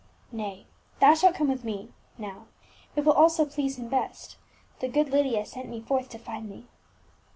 [0.41, 0.65] "Nay,
[0.99, 2.47] thou shalt come with me now—
[2.95, 4.35] it will also please him best;
[4.79, 6.65] the good Lydia sent me forth to find thee."